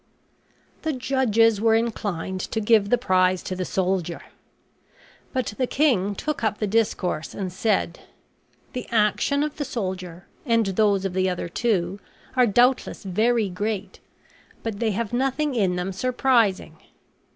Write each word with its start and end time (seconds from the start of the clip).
The 0.81 0.93
judges 0.93 1.61
were 1.61 1.75
inclined 1.75 2.41
to 2.49 2.59
give 2.59 2.89
the 2.89 2.97
prize 2.97 3.43
to 3.43 3.55
the 3.55 3.65
soldier. 3.65 4.21
But 5.31 5.53
the 5.59 5.67
king 5.67 6.15
took 6.15 6.43
up 6.43 6.57
the 6.57 6.65
discourse 6.65 7.35
and 7.35 7.53
said: 7.53 7.99
"The 8.73 8.89
action 8.89 9.43
of 9.43 9.57
the 9.57 9.63
soldier, 9.63 10.25
and 10.43 10.65
those 10.65 11.05
of 11.05 11.13
the 11.13 11.29
other 11.29 11.47
two, 11.47 11.99
are 12.35 12.47
doubtless 12.47 13.03
very 13.03 13.47
great, 13.47 13.99
but 14.63 14.79
they 14.79 14.89
have 14.89 15.13
nothing 15.13 15.53
in 15.53 15.75
them 15.75 15.91
surprising. 15.93 16.77